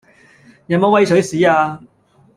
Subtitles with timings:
[0.65, 1.79] 有乜威水史啊